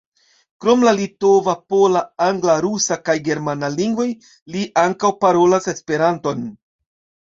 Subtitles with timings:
[0.63, 4.09] Krom la litova, pola, angla, rusa kaj germana lingvoj,
[4.57, 6.49] li ankaŭ parolas Esperanton.